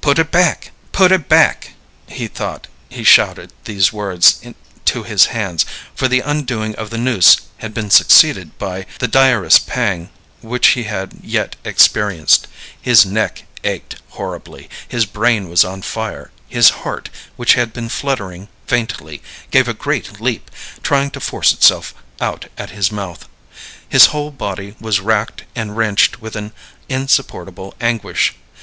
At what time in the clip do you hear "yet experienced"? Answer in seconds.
11.22-12.46